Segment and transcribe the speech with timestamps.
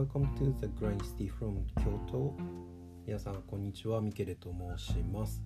[0.00, 2.32] welcome to the Grind City from Kyoto.
[3.06, 4.00] 皆さんこんにちは。
[4.00, 5.42] ミケレと申します、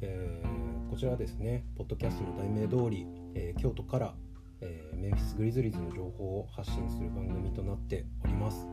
[0.00, 4.14] えーこちらはですねポッドキャストの題名通り、えー京都から、
[4.62, 8.66] えーメンフィスグリズリーズの情報を発信する番組となっております、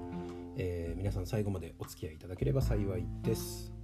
[0.56, 3.77] え皆さん最後までお付き合いいただければ幸いです。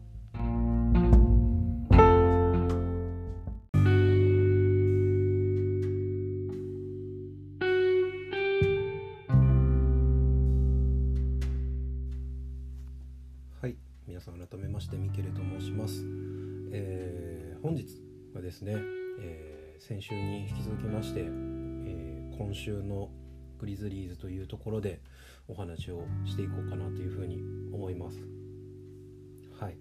[23.63, 24.99] グリズリーズというところで
[25.47, 27.41] お話をしていこうかなというふうに
[27.73, 28.19] 思います
[29.57, 29.77] はい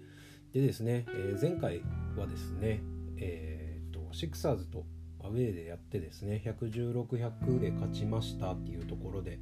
[0.52, 1.82] でですね、えー前回
[2.16, 2.80] はですね
[3.16, 4.84] えーとシクサーズと
[5.24, 9.40] アウェーでやってですね116100で勝ちましたっていうところで、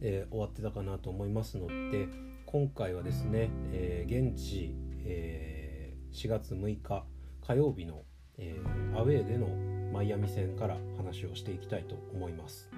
[0.00, 2.08] えー終わってたかなと思いますので
[2.46, 4.72] 今回はですね、えー現地、
[5.04, 7.04] えー4月6日
[7.46, 8.02] 火曜日の、
[8.36, 8.56] え
[8.96, 9.48] アウェーでの
[9.92, 12.68] マイアミ戦から話をしていきたいと思います。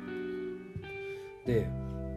[1.47, 1.67] で、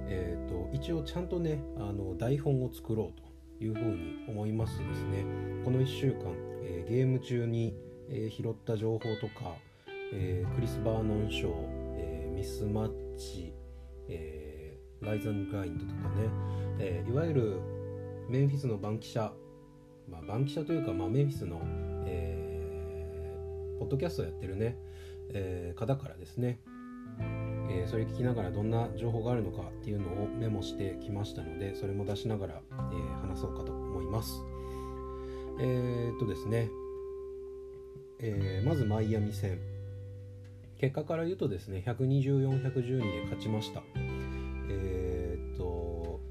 [0.07, 5.25] えー、と一応ちゃんとねあの台本を作ろうというふうに思いましてですね。
[5.63, 7.75] この1週間、えーゲーム中に、
[8.09, 9.55] えー拾った情報とか、
[10.13, 11.53] えークリス・バーノン賞、
[11.95, 13.53] えーミスマッチ、
[14.07, 16.29] えーライザン・グラインドとかね、
[16.79, 17.59] えーいわゆる
[18.29, 19.31] メンフィスの番記者、
[20.09, 21.61] まあ、番記者というか、まあ、メンフィスの、
[22.05, 24.77] えーポッドキャストをやってるね、
[25.29, 26.59] えー方からですね、
[27.75, 34.41] えーそれ聞きながらどんな情報があるのかっていうのをメモしてきましたのでそれも出しながら、えー話そうかと思います。
[35.59, 36.69] えーっとですね、
[38.19, 39.59] えまずマイアミ戦。
[40.77, 43.83] 結果から言うとですね124112で勝ちました。
[44.69, 46.21] えっと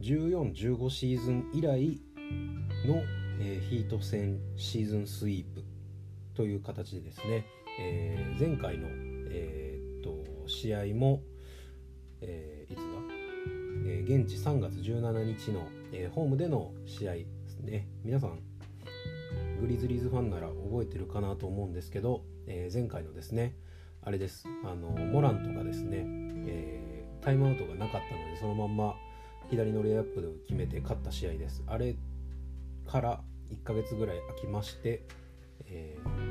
[0.00, 2.00] 1415シーズン以来
[2.86, 3.02] の、
[3.40, 5.62] えヒート戦シーズンスイープ
[6.34, 7.44] という形でですね、
[7.78, 8.88] え前回の、
[9.30, 9.59] えー
[10.50, 11.22] 試合も、
[12.20, 12.84] えーいつだ、
[13.86, 17.88] えー現地3月17日の、えーホームでの試合ですね。
[18.04, 18.40] 皆さん
[19.60, 23.54] グリズリーズファンなら覚えてるかなと思うんですけど、え前回のですね
[24.02, 24.44] あれです。
[24.64, 26.04] あのモラントがですね、
[26.46, 28.94] えタイムアウトがなかったのでそのまんま
[29.50, 31.62] 左のレイアップで決めて勝った試合です。
[31.66, 31.96] あれ
[32.86, 35.04] から1ヶ月ぐらい空きまして、
[35.66, 36.30] えー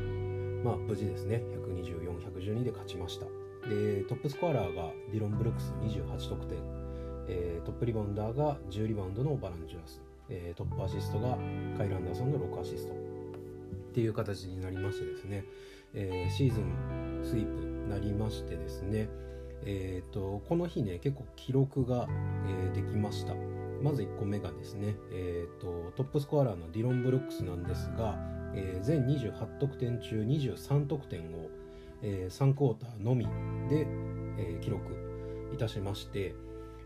[0.64, 1.38] まあ無事ですね。
[1.38, 3.39] 124112で勝ちました。
[3.68, 6.58] でトップスコアラーがディロン・ブルックス28得点、
[7.28, 11.38] えートップリバウンダーが10リバウンドのバランジュラス、えートップアシストが
[11.78, 12.94] カイル・アンダーソンの6アシスト。
[13.90, 15.44] っていう形になりましてですね、
[15.94, 19.10] えーシーズンスイープなりましてですね。
[19.66, 22.08] えー、とこの日ね結構記録が、
[22.48, 23.34] えーできました。
[23.82, 28.16] まず1個目がですね、えー、とトップスコアラーのディロン・ブルックスなんですが、
[28.54, 31.50] えー全28得点中23得点を、
[32.02, 33.26] え3クォーターのみ
[33.70, 33.88] で、
[34.38, 36.36] えー記録いたしまして、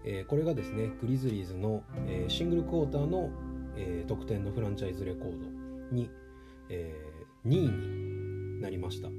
[0.03, 3.29] えーこれがですねグリズリーズの、えーシングルクォーターの、
[3.75, 6.09] えー得点のフランチャイズレコードに、
[6.69, 9.09] えー2位になりました。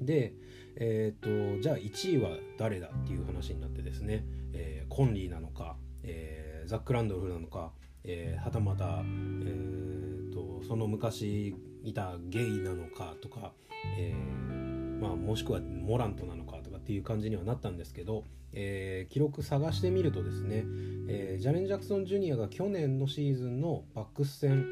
[0.00, 0.34] で、
[0.76, 7.72] えー、とじゃあ1位は誰だっていう話になってですね、えーコンリーなのか、えーザック・ランドルフなのか、
[8.04, 13.52] えーはたまた、えー、とその昔いたゲイなのかとか、
[13.98, 14.63] えー
[15.00, 20.64] まあ、もしくはモラントなのかとかっていう感じにはなったんですけど、えー記録探してみるとですね、
[21.08, 24.66] えージャレン・ジャクソン・ジュニアが去年のシーズンのバックス戦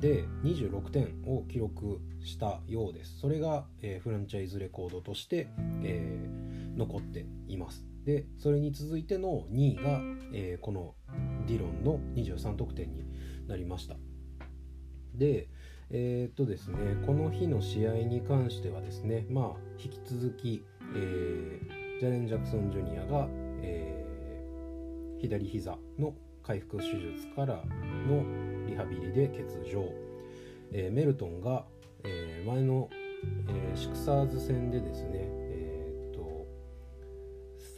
[0.00, 3.18] で26点を記録したようです。
[3.18, 5.48] それが、えーフランチャイズレコードとして、
[5.82, 7.84] えー残っています。
[8.04, 10.00] でそれに続いての2位が、
[10.32, 10.94] えーこの
[11.46, 13.04] ディロンの23得点に
[13.46, 13.96] なりました。
[15.14, 15.48] で
[15.90, 16.76] えーっとですね
[17.06, 20.62] この日の試合に関してはですねまあ引き続き、
[20.94, 23.26] えージャレン・ジャクソン・ジュニアが、
[23.62, 26.14] えー左膝の
[26.44, 27.64] 回復手術から
[28.06, 28.22] の
[28.68, 29.42] リハビリで欠
[29.74, 29.84] 場、
[30.70, 31.64] えーメルトンが、
[32.04, 32.88] えー前の、
[33.48, 36.46] えーシクサーズ戦でですねえーっと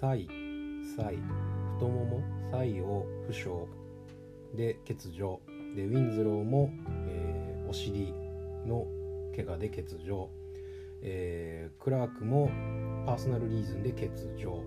[0.01, 0.29] サイ
[0.97, 1.17] サイ
[1.75, 3.49] 太ももサイを負傷
[4.55, 5.41] で欠場。
[5.75, 6.69] でウィンズローも、
[7.07, 7.20] えー
[7.71, 8.13] お尻
[8.67, 8.89] の
[9.37, 10.29] 怪我で欠場、
[11.03, 12.51] えークラークも
[13.07, 14.09] パーソナルリーズンで欠
[14.43, 14.61] 場、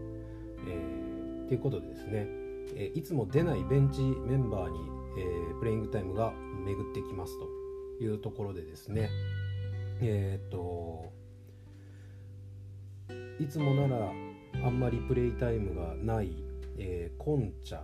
[0.65, 2.27] えー、っていうことでですね、
[2.75, 4.79] えーいつも出ないベンチメンバーに、
[5.17, 6.31] えープレイングタイムが
[6.65, 7.33] 巡ってきます
[7.99, 9.09] というところでですね。
[10.01, 11.11] えーっと
[13.37, 14.11] いつもなら
[14.65, 16.31] あんまりプレイタイムがない、
[16.77, 17.81] えーコンチャ、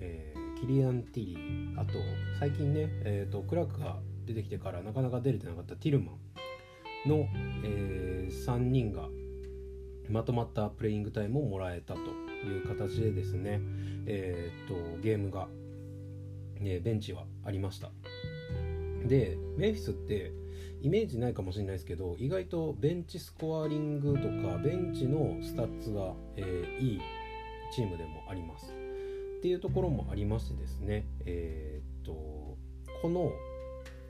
[0.00, 1.80] えー、キリアン・ティリー。
[1.80, 1.94] あと
[2.38, 3.96] 最近ね、えーと、クラークが
[4.28, 6.12] 出てきてからなかなか出れてなかったティルマ
[7.06, 7.26] ンの、
[7.64, 9.08] えー、3人が
[10.08, 13.60] まとまったプレイングタイムをもらえたという形でですね、
[14.06, 15.48] えーと、ゲームが、
[16.60, 17.90] ね、ベンチはありました。
[19.06, 20.32] でメンフィスって
[20.82, 27.00] イメージないかもしれないですけど意外とベンチスコアリングとかベンチのスタッツが、えー、いい
[27.74, 28.72] チームでもあります。
[29.38, 32.58] っていうところもありましてですねえー、っと
[33.02, 33.30] この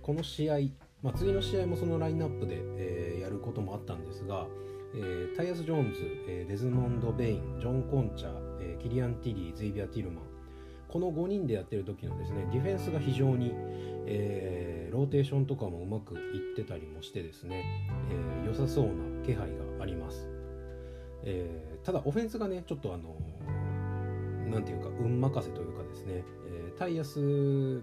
[0.09, 0.55] この試合、
[1.03, 4.47] まあ、次の試合もそのラインナップで、えー、やることもあったんですが、
[4.95, 10.25] えー、タイヤス・ジョーンズ、えー、デズモンド・ベインジョン・コンチャ、えー、キリアン・ティリーゼイビア・ティルマン
[10.89, 13.53] この5人でやってる時のですねディフェンスが非常に、
[14.07, 17.67] えー、ローテーションとかもうまくいってたりもしてですね、
[18.11, 18.93] えー、良さそうな
[19.27, 19.47] 気配
[19.77, 20.27] があります、
[21.25, 23.15] えー、ただオフェンスがねちょっとあの
[24.51, 27.83] 何ていうか運任せというかですね、えタイヤス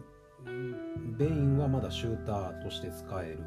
[1.18, 3.40] ベインはまだシューターとして使える。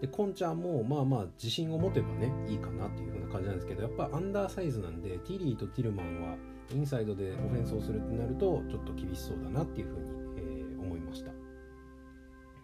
[0.00, 6.36] でコンちゃんもまあまあ自信を持てばねいいかなっていう風な感じなんですけどやっぱアンダーサイズなんでティリーとティルマンは
[6.74, 11.30] インサイドでオフェンスをするってなるとちょっと厳しそうだなっていうふうに、えー、思いました。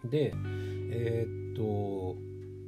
[0.07, 0.33] で
[0.91, 2.17] えー、っと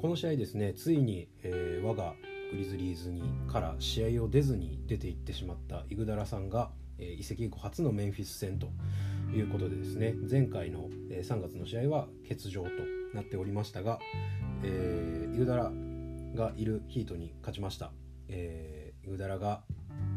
[0.01, 2.15] この試合ですねついに、えー、我が
[2.51, 8.67] グリズリーズにから試合を出ずに出ていってしまったイグダラさんが、えー、移籍後初のメンフィス戦と
[9.31, 12.69] いうことでですね前回の、3月の試合は欠場と
[13.13, 13.99] なっておりましたが、
[14.63, 15.71] えー、イグダラ
[16.35, 17.91] がいるヒートに勝ちました、
[18.27, 19.63] えー、イグダラが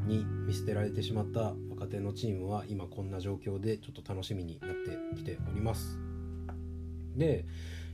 [0.07, 5.99] に見捨てられてしまった若手のチームは今こんな状況でちょっと楽しみになってきております。
[7.17, 7.45] で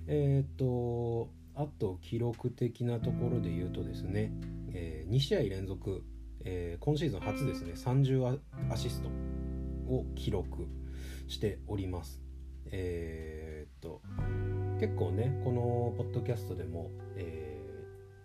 [0.07, 4.33] えー、っとあと記録的なところで言うとですね、
[4.73, 6.03] えー、2試合連続、
[6.45, 8.39] えー、今シーズン初ですね30
[8.71, 9.09] アシスト
[9.89, 10.67] を記録。
[11.33, 12.21] しております
[12.71, 14.01] えー、っと
[14.81, 17.61] 結構ねこのポッドキャストでも、え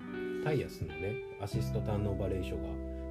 [0.01, 2.62] ー、タイヤスのねアシストターンオーバーレーション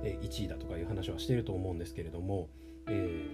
[0.02, 2.48] が1位だとかいう話はしてると思うんですけれども、
[2.88, 3.26] え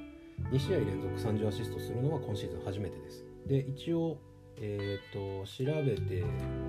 [0.50, 3.24] ー、2試合連続30アシストするのは今シーズン初めてです。
[3.46, 4.18] で一応、
[4.56, 6.24] えーと、調べて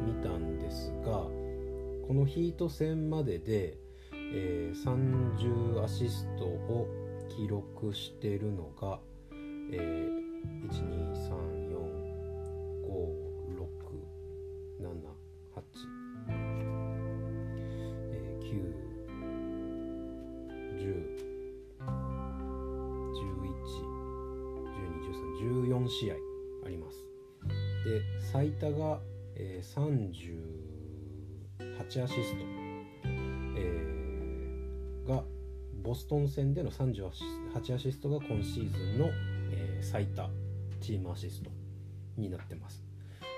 [0.06, 1.28] みたんですが
[2.08, 3.78] このヒート戦までで、
[4.12, 6.88] え、30アシストを
[7.30, 9.00] 記録してるのが、
[9.74, 11.34] えー、1 2 3
[11.70, 11.78] 4
[12.84, 12.92] 5
[13.58, 13.68] 6
[14.80, 14.90] 7
[15.56, 16.04] 8
[25.94, 26.16] 試合
[26.66, 27.06] あります。
[27.86, 29.00] で最多が、
[29.36, 29.78] えー、
[31.60, 32.38] 38アシスト、
[33.58, 35.24] えー、が
[35.84, 39.10] ボストン戦での38アシストが今シーズンの、
[39.84, 40.30] 最多
[40.82, 41.52] チームアシスト
[42.18, 42.84] になってます。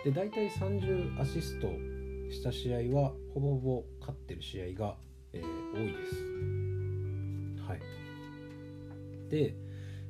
[0.03, 1.67] で大体30アシスト
[2.31, 4.95] した試合はほぼほぼ勝ってる試合が、
[5.33, 6.15] えー、多いです。
[7.67, 7.79] はい。
[9.29, 9.55] で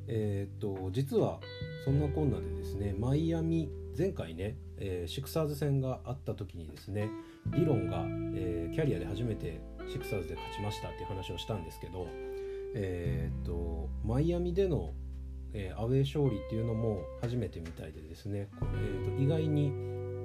[0.07, 1.39] えー、っと実は
[1.83, 7.09] そんなこんなでですねマイアミ前回ね、えー、シクサーズ戦があった時にですね
[7.47, 8.03] ディロンが、
[8.35, 12.07] えー、キャリアで初めてシクサーズで勝ちましたっていう話をしたんですけど、
[12.75, 14.93] えー、っとマイアミでの、
[15.57, 19.71] えアウェー勝利っていうのも初めてみたいでですね、えー、と意外に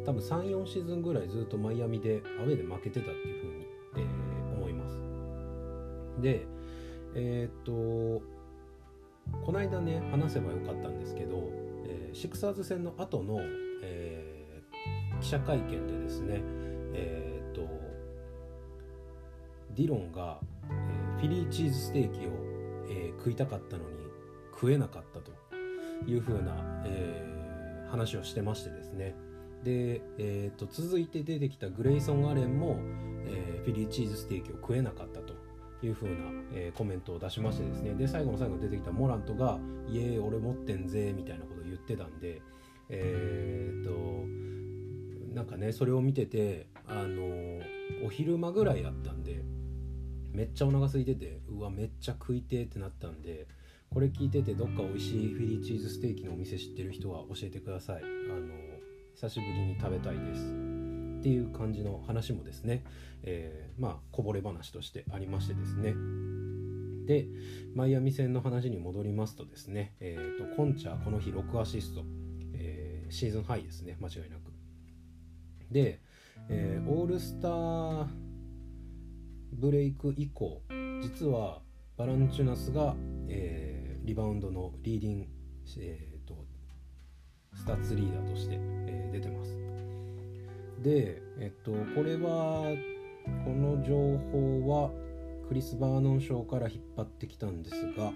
[0.05, 4.99] 多分34シーズンぐらいずっとマイアミでアウェーで負けてたっていうふうに、え思います。
[6.21, 6.47] で
[7.15, 11.49] えっとこの間ね話せばよかったんですけど、
[11.87, 13.39] えー、シクサーズ戦の後の、
[13.83, 16.43] えー、記者会見でですね
[16.93, 17.69] えー、と
[19.75, 22.31] ディロンが、えー、フィリーチーズステーキを、
[22.89, 24.00] えー、食いたかったのに
[24.61, 25.41] 食えなかったと。
[26.07, 29.15] いうふうな、えー、話をしてましてですね。
[29.65, 32.79] で、えー、と続いて出てきたグレイソン・アレンも、
[33.27, 35.35] えー、フィリーチーズステーキを食えなかったと
[35.83, 36.15] いう風な、
[36.55, 37.95] えー、コメントを出しましてですね。
[37.95, 42.41] で最後の最後に出てきたモラントが「イエーイ俺持ってんぜ」みたいなことを言ってたんで
[42.89, 47.61] えー、っとなんかねそれを見ててあの
[48.05, 49.45] お昼間ぐらいやったんで
[50.33, 53.47] めっちゃお腹空いててうわめっちゃ食いてってなったんで
[53.93, 58.03] これ聞いててどっか美味しいフィリーチーズステーキのお店知ってる人は教えてください。
[58.03, 58.55] あの
[59.17, 60.43] 久しぶりに食べたいです。
[61.19, 62.85] っていう感じの話もですね、
[63.25, 65.95] えー、まあこぼれ話としてありましてですね。
[67.07, 67.27] で
[67.75, 72.05] マイアミ戦の話に戻りますとですね、えーと、コンチャこの日6アシスト、
[72.55, 73.97] えー、シーズンハイですね。
[74.01, 74.53] 間違いなく。
[75.73, 76.01] で、
[76.49, 78.07] えー、オールスター
[79.53, 80.63] ブレイク以降
[81.03, 81.61] 実は
[81.97, 82.95] バランチュナスが、
[83.29, 85.27] えリバウンドの leading、
[85.79, 86.45] えーと、
[87.55, 89.57] スタッツリーダーとして、えー、出てます。
[90.83, 92.75] でえっとこれは
[93.45, 94.91] この情報は
[95.49, 98.13] クリス・バーノン賞から引っ張ってきたんですが、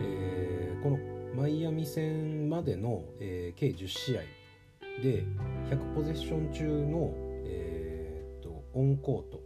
[0.00, 0.98] えー、この
[1.36, 4.22] マイアミ戦までの、えー、計10試合
[5.02, 5.24] で
[5.70, 7.12] 100ポゼッション中の、
[7.44, 9.40] えーと、オンコート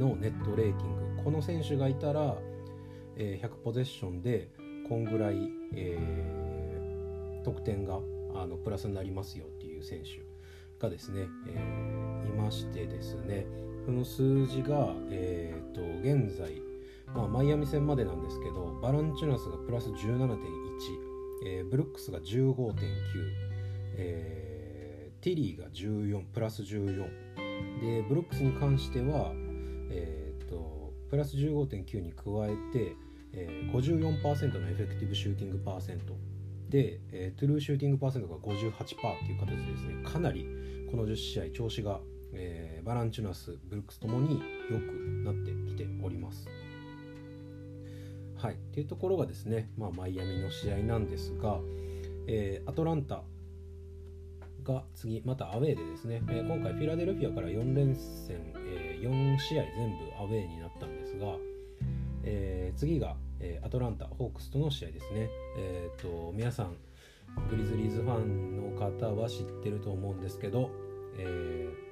[0.00, 2.36] のネットレーティングこの選手がいたら、
[3.22, 4.48] えー、100ポゼッションで
[4.88, 5.36] こんぐらい、
[5.74, 8.00] えー、得点が
[8.34, 10.22] あのプラスになりますよっていう選手
[10.80, 13.46] がですね、えー、いましてですね。
[13.84, 16.62] その数字が、えーと、現在、
[17.14, 20.38] まあ、マイアミ戦までなんですけどバランチュナスがプラス17.1、
[21.46, 22.74] えー、ブルックスが15.9、
[23.96, 27.04] えー、ティリーが14プラス14
[27.80, 29.32] でブルックスに関しては、
[29.90, 32.96] えーと、プラス15.9に加えて、
[33.32, 36.14] えー、54%の effective shooting percent
[36.68, 38.74] で、えー、 true shooting percent が58%っ
[39.26, 40.46] ていう形でですねかなり
[40.90, 42.00] この10試合調子が
[42.32, 44.82] えー、バランチュナスブルックスともに良く
[45.24, 46.48] なってきております。
[48.36, 51.60] はい、っていうところがですね、まあ、マイアミの試合なんですが、
[52.26, 53.22] えー、アトランタ
[54.62, 61.36] が次またアウェーでですね、えー、今回フィラデルフィアから4連戦、えー、4試合全部アウェーになったんですが、
[62.24, 66.76] えー、次が、えー、アトランタホークスとの試合ですね、えーと、皆さん
[67.48, 70.70] グリズリーズファンの方は知ってると思うんですけど、
[71.18, 71.90] えー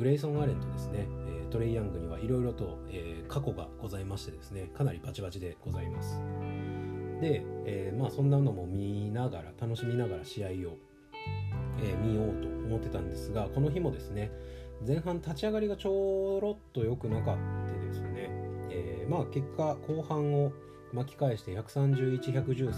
[0.00, 6.18] グレイソン・アレンとですね、えトレイ・ヤングにはいろいろと、え過去がございましてですねかなりバチバチでございます。
[7.20, 10.50] で、え、まあそんなのも見ながら楽しみながら試合を、
[11.82, 14.32] え、見ようと思ってたんですがこの日もですね
[14.86, 17.40] 前半立ち上がりがちょろっと良くなかった、
[19.10, 20.52] まあ結果後半を
[20.92, 22.70] 巻き返して131、113っていう、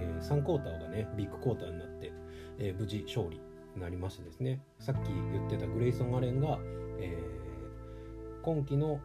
[0.00, 2.12] えー、3クォーターがねビッグクォーターになって、
[2.58, 3.40] えー、無事勝利
[3.76, 4.60] になりましてですね。
[4.80, 6.58] さっき言ってたグレイソン・アレンが、
[6.98, 9.00] えー、今季の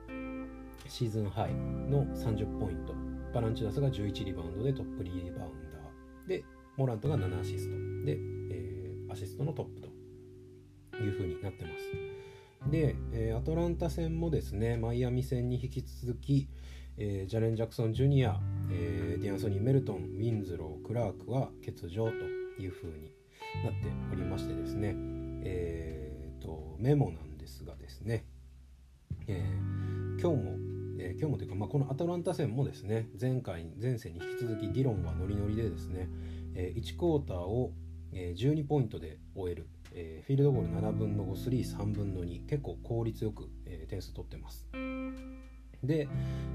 [0.87, 2.93] シーズンハイの30ポイント
[3.33, 6.27] バランチュナスが11リバウンドでトップリバウンダー。
[6.27, 6.43] で
[6.75, 8.05] モラントが7アシスト。
[8.05, 8.17] で、
[8.49, 12.12] えー、アシストのトップという風になってます。
[12.69, 16.47] で、え、アトランタ戦もですねマイアミ戦に引き続き、
[16.97, 18.39] えー、ジャレン・ジャクソン・ジュニア、
[18.71, 22.11] えー、ディアンソニー・メルトンウィンズロークラークは欠場と
[22.61, 23.11] いう風に
[23.63, 24.95] なっておりましてですね、
[25.43, 28.25] えーと、メモなんですがですね、
[29.27, 30.57] えー、今日も、
[30.99, 36.07] えー、今日もというか、まあ、このアトランタ戦もですね前回前戦に引き続きディロンはノリノリでですね、
[36.55, 37.71] えー、1クォーターを、
[38.13, 44.67] 12ポイントで終える、えー、フィールドゴール7分の5スリー3分の2結構効率よく、えー、点数取ってます
[45.83, 46.07] で、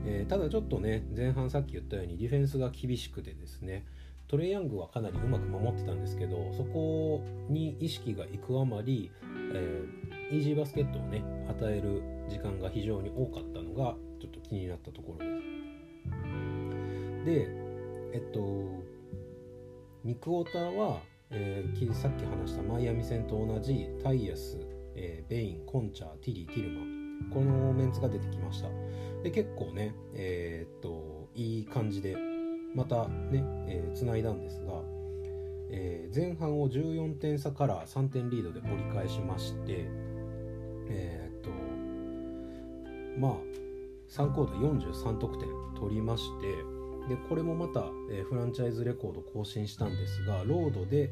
[0.07, 3.85] えー、ただちょっとね前半さっき言ったようにディフェンスが厳しくてですね、
[4.27, 9.11] トレイヤングはかなりうまく守ってたんですけどそこに意識がいくあまり、
[9.53, 15.39] えー、イージーバスケットをね与える時間が非常に多かったのがちょっと気になったところです。
[17.25, 17.49] で
[18.15, 18.41] えっと
[20.05, 24.59] 2クォーターは、えー、さっき話したマイアミ戦と同じタイヤス、
[24.95, 26.99] えー、ベインコンチャーティリーティルマ。
[27.33, 28.69] このメンツが出てきました。
[29.23, 32.17] で結構ねえー、っといい感じで
[32.75, 34.83] またね、えー、繋いだんですが、
[35.71, 39.87] えー、前半を14点差から3点リードで折り返しまして
[40.91, 41.51] えー、っと
[43.19, 43.33] まあ
[44.09, 46.78] 3コード43得点取りまして
[47.09, 51.11] でこれもまた、え、フランチャイズレコード更新したんですがロードで、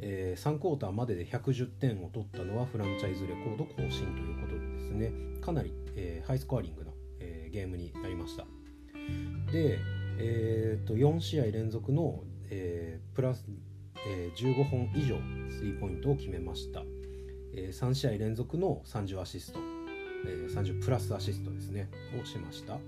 [0.00, 5.12] えー、3クォーターまでで110点を取ったのはフランチャイズレコード更新ということでですね。
[5.40, 8.44] かなり、えー、ハイスコアリングな、えー、ゲームになりました。
[9.52, 9.78] で
[10.18, 13.44] えーと、4試合連続の、え、プラス、
[14.08, 15.16] え、15本以上
[15.50, 16.82] スリーポイントを決めました、
[17.54, 19.60] え、3試合連続の30アシスト、
[20.26, 22.78] え、30プラスアシストですねをしました。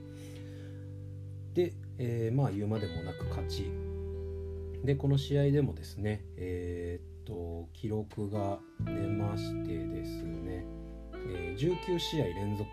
[1.52, 3.70] で、えー、まあ言うまでもなく勝ち。
[4.84, 10.64] でこの試合でもですねえー、っと記録が出ましてですね、
[11.12, 12.68] えー、19試合連続。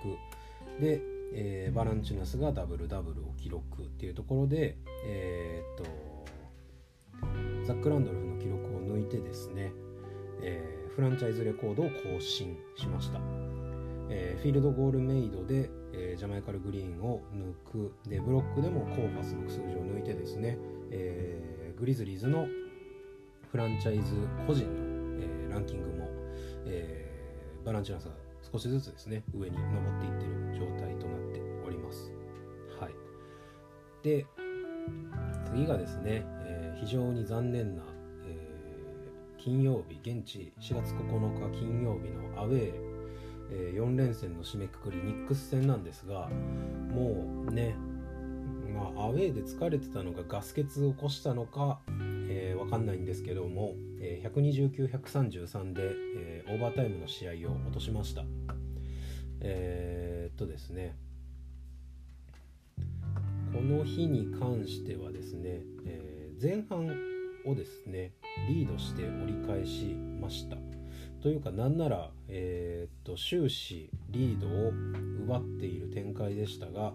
[0.79, 1.01] で
[1.37, 6.25] えー、バランチュナスがダブルダブルを記録っていうところで、えー、っと
[7.65, 9.73] ザック・ランドルフの記録を抜いてですね、
[10.41, 13.19] えー、フランチャイズレコードを更新しました、
[14.09, 17.93] えー、フィールドゴールメイドで、えー、ジャマイカルグリーンを抜く。
[18.09, 20.57] でブロックでもコーパスの数字を抜いてですね、
[20.91, 22.47] えー、グリズリーズの
[23.51, 24.13] フランチャイズ
[24.45, 24.71] 個人の、
[25.19, 26.09] えー、ランキングも、
[26.65, 28.11] えー、バランチュナスが
[28.51, 32.11] 少しずつですね上に登っていってる状態となっております。
[32.79, 32.93] はい。
[34.03, 34.25] で
[35.45, 37.83] 次がですね、えー、非常に残念な、
[38.25, 42.84] えー、金曜日現地4月9日金曜日のアウェー、
[43.51, 46.29] えー、4連戦の締めくくりニックス戦なんですが
[46.93, 47.75] もうね
[48.73, 51.79] まあアウェーで疲れてたのがガス欠を起こしたのか、
[52.27, 58.23] えー、分かんないんですけども、えー、129-133で、えー、オーバータイムの試合を落としました。
[59.39, 60.97] えー、っとですね。
[63.53, 66.89] この日に関してはですね、えー、前半
[67.45, 68.11] をですね
[68.49, 70.57] リードして折り返しました。
[71.25, 74.71] というかなんなら、えー、っと終始リードを
[75.23, 76.93] 奪っている展開でしたが、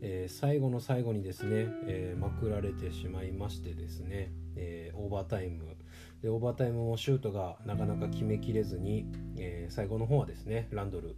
[0.00, 5.76] えー、最後の最後にですね、えまくられてしまいましてですね、えオーバータイム。
[6.22, 9.06] でオーバータイムもシュートがなかなか決めきれずに、
[9.38, 11.14] え最後の方はですねランドル、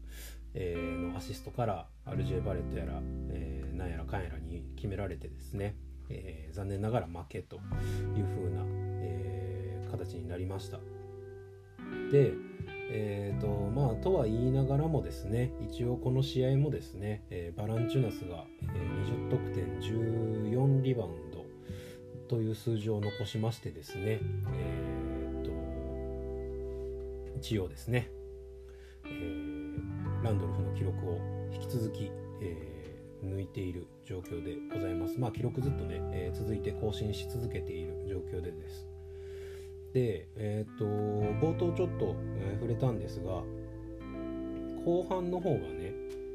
[0.52, 5.76] えのアシストから RJ バレットやら、えー、なんやらかんやらに決められてですね、
[6.10, 7.62] え、残念ながら負けという
[8.36, 8.66] 風な、
[9.00, 10.78] え、形になりました。
[12.10, 12.32] で
[12.96, 21.44] えーとまあ、とは言いながらもですね一応この試合もですね、えー、バランチュナスが、えー、20得点14リバウンド
[22.28, 24.20] という数字を残しましてですね、
[24.52, 25.54] えーと
[27.38, 28.10] 一応ですね、
[29.04, 31.18] えー、ランドルフの記録を
[31.52, 32.10] 引き続き、
[32.40, 32.74] えー
[33.24, 35.18] 抜いている状況でございます。
[35.18, 38.86] まあ記録ずっとね、えー、続いて更新し続けている状況でです。
[39.94, 43.42] で、えっ、と冒頭ちょっと、えー、触れたんですが
[44.84, 45.92] 後半の方がね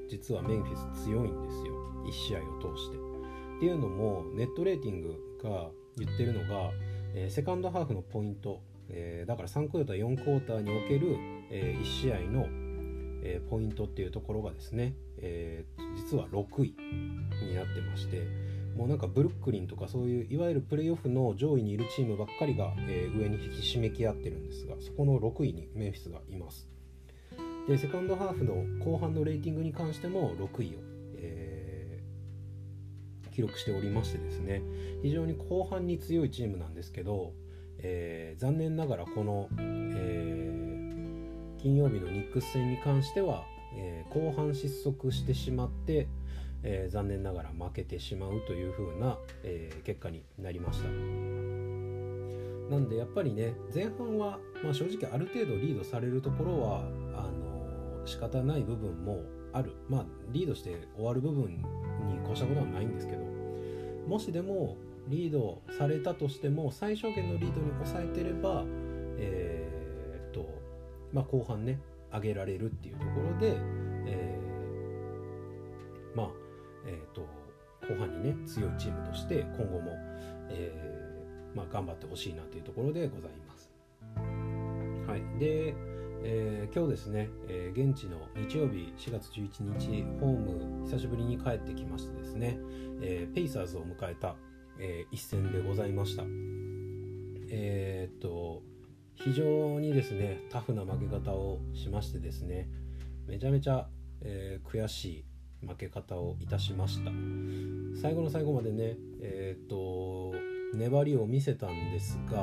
[0.09, 1.73] 実はメンフィス強いんですよ。
[2.05, 2.97] 1試合を通して。
[2.97, 6.71] っていうのもネットレーティングが言ってるのが、
[7.13, 11.17] えー、セカンドハーフのポイント、えー、だから3クォーター4クォーターにおける、
[11.51, 12.47] え、1試合の
[13.21, 16.75] え、ポイントっていうところがですね、えー、実は6位
[17.45, 18.48] になってまして。
[18.79, 26.65] もうなんかブルックリンとかそういういわゆるプレーオフの上位にいるチームばっかりが、えー、上に引き締めき合ってるんですがそこの6位にメンフィスがいます。
[27.67, 30.79] でセカンドハーフの後半のレーティングに関しても6位を、
[31.17, 34.61] えー、記録しておりましてですね
[35.03, 37.33] 非常に後半に強いチームなんですけど、
[37.79, 40.49] えー、残念ながらこの、え
[41.61, 43.43] 金曜日のニックス戦に関しては、
[43.75, 46.07] え、後半失速してしまって、
[46.63, 50.89] えー、残念ながら負けてしまうという風な、えー、結果になりました。
[50.89, 56.81] なんでやっぱりね前半は、まあ、正直ある程度リードされるところは
[57.15, 59.73] あの仕方ない部分もある。
[59.87, 63.23] まあリードして終わる部分に越したことはないんですけど
[64.07, 68.63] もしでもリードされたとしても最小限のリードに抑えてれば、
[69.17, 70.47] えっと
[71.11, 71.79] まあ、後半ね
[72.13, 73.57] 上げられるっていうところで、
[74.05, 76.29] えー、まあ
[76.85, 77.21] え、ー、と
[77.87, 79.91] 後半にね強いチームとして今後も、
[80.49, 83.71] えー、まあ、頑張ってほしいなというところでございます。
[85.07, 85.73] はい、で、
[86.23, 92.59] えー、今日ですね、えー、現地の日曜日4月11日ホーム久しぶりに帰ってきましてですね、
[93.01, 94.35] えー、ペイサーズを迎えた、
[94.79, 96.23] え一戦でございました。
[97.51, 98.61] えっと
[99.15, 102.69] 非常にですねタフな負け方をしましてですね
[103.27, 103.87] めちゃめちゃ、
[104.21, 105.25] えー、悔しい
[105.67, 107.11] 負け方をいたしました。
[108.01, 110.33] 最後の最後までねえっ、と
[110.73, 112.41] 粘りを見せたんですが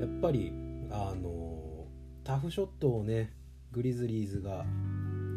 [0.00, 0.52] やっぱり
[0.90, 1.86] あの
[2.24, 3.32] タフショットをね
[3.72, 4.64] グリズリーズが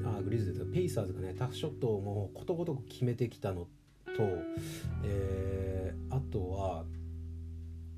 [0.05, 3.67] あグリズリーズペイサーズがねタフショットをもうことごとく決めてきたの
[4.05, 4.23] と、
[5.03, 6.86] えー、あとは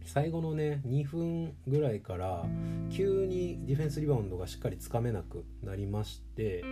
[0.05, 2.45] 最後のね2分ぐらいから
[2.89, 6.63] 急にディフェンスリバウンドがしっかりつかめなくなりまして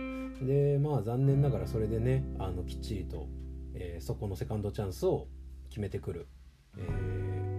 [0.42, 3.28] でまあ残念ながらそれでねあのきっちりと、
[3.74, 5.28] えー、そこのセカンドチャンスを
[5.68, 6.28] 決めてくる、
[6.76, 6.82] え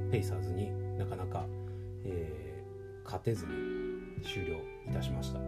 [0.10, 1.46] ー、ペイサーズになかなか、
[2.04, 3.52] えー、勝てずに
[4.24, 4.58] 終了
[4.90, 5.40] いたしました。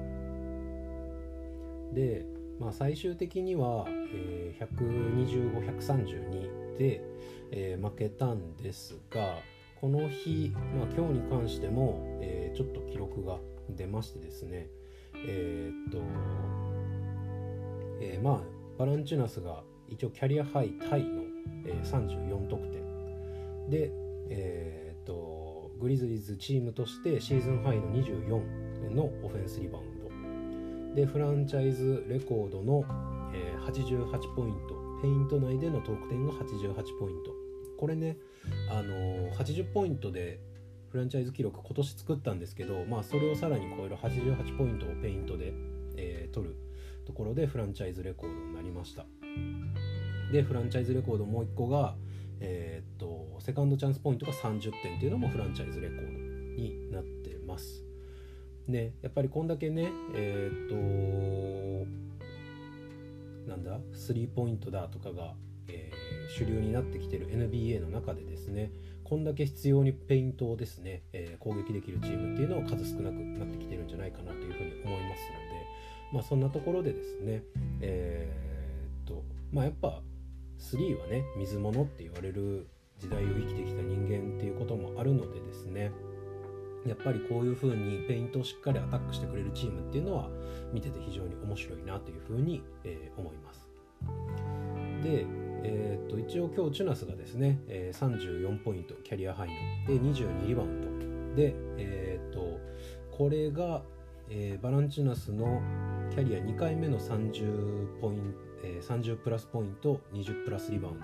[1.93, 2.25] で、
[2.59, 4.67] まあ、最終的には、えー、
[5.77, 7.01] 125-132で、
[7.51, 9.37] えー、負けたんですが
[9.83, 14.69] この日、まあ、今日に関しても、えー、ちょっと記録が出ましてですね
[15.13, 16.01] えー、っと、
[17.99, 18.41] えー、まあ
[18.79, 21.23] バランチュナスが一応キャリアハイタイの、
[21.65, 23.69] えー、34得点。
[23.69, 23.91] で、
[24.29, 30.95] えー、っとグリズリーズチームとしてシーズンハイの24のオフェンスリバウンド。
[30.95, 32.85] でフランチャイズレコードの、
[33.33, 34.81] えー、88ポイント。
[35.01, 37.31] ペイント内での得点が88ポイント。
[37.77, 38.17] これね
[38.69, 40.39] あの80ポイントで
[40.89, 45.53] フランチャイズ記録今年作ったんですけど、まあ、それをさらに超える88ポイントをペイントで、
[45.97, 46.55] えー、取る
[47.05, 49.05] ところでフランチャイズレコードになりました。
[50.31, 51.95] でフランチャイズレコードもう1個が、
[52.39, 56.03] えー、っとセカンドチャンスポイントが30点っていうのもフランチャイズレコード
[56.61, 57.83] になってます。
[58.67, 60.75] ねやっぱりこんだけねえっ、と
[63.49, 65.33] なんだスリーポイントだとかが、
[66.33, 68.71] 主流になってきてる NBA の中でですね
[69.03, 75.65] こんだけ必要にペイントをですね、えー、攻撃できるチームっていうのは数少なくなってきてるんじゃないかなというふうに思いますので
[76.11, 77.43] まあそんなところでですね
[77.81, 80.01] えー、っとまあやっぱ
[80.59, 82.67] 3はね水物って言われる
[82.99, 85.91] 時代を生きてきた人間っていうこともあるのでですね
[86.85, 90.29] やっぱりこういう風にペイントをしっかりアタックしてくれるチームっていうのは
[90.73, 93.69] 見てて非常に面白いなという風に、えー、思います。
[95.01, 95.25] で、
[95.63, 99.55] えー、っと一応今日チュナスがですね、えー、34ポイントキャリアハイの。
[99.87, 101.35] で22リバウンド。
[101.35, 102.59] で、えー、っと
[103.11, 103.81] これが、
[104.29, 105.61] えバランチュナスの
[106.09, 110.99] キャリア2回目の30ポイント、え30プラスポイント20プラスリバウン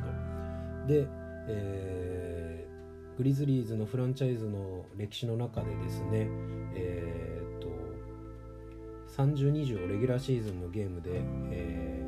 [0.88, 0.93] ド。
[0.93, 1.08] で、
[1.48, 6.28] えー、グリズリーズのフランチャイズの歴史の中でですね、
[6.74, 11.98] えー、っと3020をレギュラーシーズンのゲームで、えー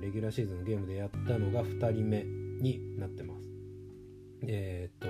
[0.00, 3.48] レギュラーシーズンのゲームでやったのが2人目になってます。
[4.42, 5.08] えー、っ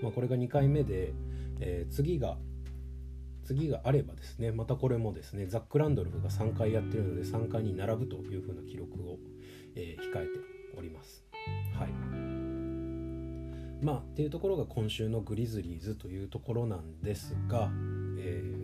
[0.00, 1.12] と、まあ、これが2回目で、
[1.60, 2.38] えー、次が
[3.44, 9.18] 次があればですねまたこれもですねザック・ランドルフが3回やってるので3回に並ぶというふうな記録を、
[9.76, 10.40] えー、控えて
[10.76, 11.24] おります。
[11.78, 11.90] はい
[13.84, 17.70] まあっていうところが今週のグリズリーズというところなんですが、
[18.18, 18.63] えー、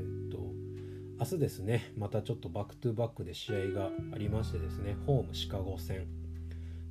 [1.21, 6.07] 明日ですねまたちょっとバックトゥバックで試合がありましてですねホームシカゴ戦。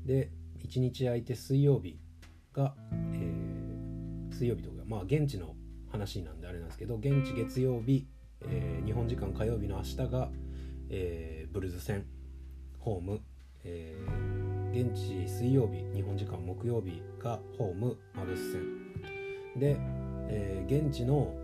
[0.05, 0.29] で
[0.63, 1.99] 1日空いて水曜日
[2.53, 2.75] が、
[3.13, 5.55] えー、水曜日とかまあ現地の
[5.91, 8.07] 話なんであれなんですけど現地月曜日、
[8.45, 10.29] えー、日本時間火曜日の明日が、
[10.91, 12.05] えー、ブルーズ戦。
[12.79, 13.21] ホーム、
[13.63, 13.93] え、
[14.71, 18.61] 現地水曜日日本時間木曜日がホームマブス戦。
[19.57, 19.75] で、
[20.29, 21.35] え、現地の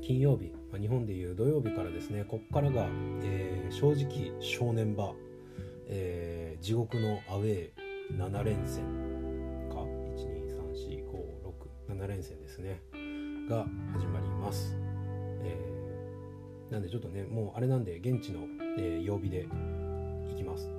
[0.00, 2.88] 金曜日、ま、日本でいう土曜日からですねこっからが、
[3.22, 5.14] えー、正直正念場、
[5.88, 8.82] えー、地獄のアウェー7連戦
[9.68, 9.76] か
[11.90, 12.80] 1234567連戦ですね
[13.48, 14.74] が始まります、
[15.42, 18.40] えー、なんでちょっとねもうあれなんで現地の、
[18.78, 19.46] えー、曜日で
[20.30, 20.70] 行きます、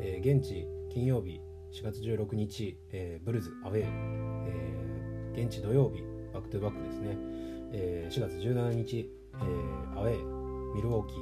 [0.00, 1.40] えー、現地金曜日
[1.72, 6.02] 4月16日、えー、ブルズアウェー、えー、現地土曜日
[6.32, 7.16] バックトゥバックですね、
[7.72, 9.10] えー、4月17日、
[9.42, 11.18] えー、アウェーミルウォーキー、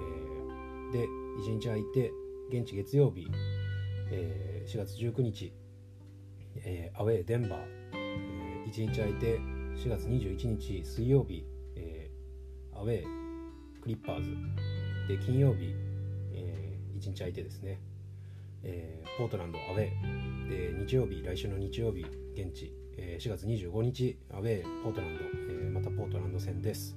[0.00, 1.06] えー、で
[1.42, 2.10] 1日空いて
[2.50, 3.26] 現地月曜日、
[4.10, 5.52] えー、4月19日、
[6.56, 7.60] えー、アウェーデンバー、
[7.94, 9.38] えー、1日空いて
[9.76, 11.44] 4月21日水曜日、
[11.76, 13.04] えー、アウェー
[13.82, 14.30] クリッパーズ
[15.08, 15.74] で金曜日、
[16.32, 17.80] えー、1日空いてですね、
[18.62, 22.02] えー、ポートランドアウェーで日曜日来週の日曜日
[22.34, 26.96] 現地、えー、4月25日アウェーポートランド、えー、またポートランド戦です。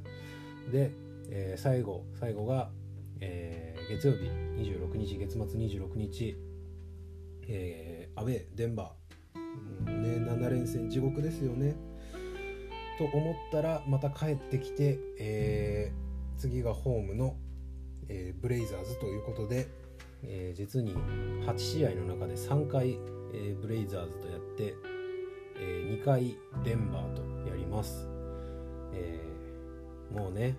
[0.72, 0.92] で、
[1.30, 2.70] えー、最後最後が、
[3.20, 6.36] えー、月曜日26日月末26日、
[7.48, 11.76] えー、アウェーデンバー、うん、ね7連戦地獄ですよね。
[12.98, 17.36] と思ったらまた帰ってきて、えー、次がホームの、
[18.10, 19.68] えー、ブレイザーズということで、
[20.24, 20.96] えー、実に
[21.46, 22.98] 8試合の中で3回、
[23.34, 24.74] えブレイザーズとやって、
[25.60, 28.08] え2回デンバーとやります、
[28.94, 29.27] え
[30.12, 30.56] もうね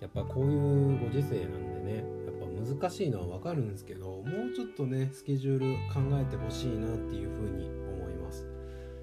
[0.00, 8.46] やっぱこういうご時世なんでねやっぱ難しいのは分かるんですけどもうちょっとねスケジュール考えてほしいなっていうふうに思います。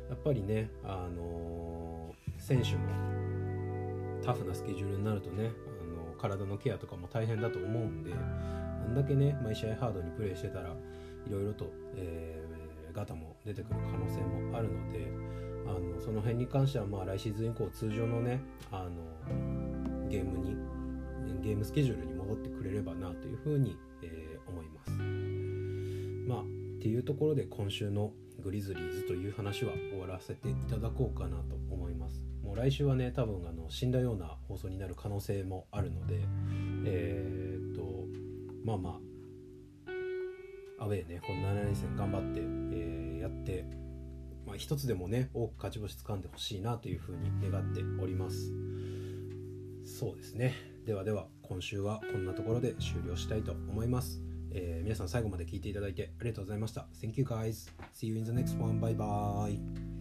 [0.10, 2.80] やっぱりねあの選手も
[4.24, 10.70] タフなスケジュールになるとねあの体のケアとかも大変だと思うんであんだけね毎試合ハードにプレーしてたら
[11.28, 15.12] いろいろと、えー、ガタも出てくる可能性もあるので
[15.66, 20.56] あのその辺に関してはまあ来シーズン以降通常のねあのゲームに
[21.42, 24.92] ゲームスケジュールに戻ってくれればなというふうに、えー、思います。
[26.28, 26.46] まあっ
[26.82, 32.26] ていうところで今週のグリズリーズという話は終わらせていただこうかなと思います。
[32.44, 36.20] もう来週はね多分あの死んだような放送になる可能性もあるので
[36.86, 38.06] えー、っと
[38.66, 43.66] まあまあアウェーねこの7連戦頑張って、えー、やって、
[44.54, 48.54] まあ、一つでもね多く勝ち星掴んでほしいなというふうに願っております
[49.84, 50.54] そうですね
[50.86, 54.22] ではでは今週はこんなところで終了したいと思います
[54.56, 56.86] えー、皆さん最後まで聞いていただいてありがとうございました。
[57.02, 57.72] Thank you guys.
[57.92, 58.80] See you in the next one.
[58.80, 59.93] Bye bye.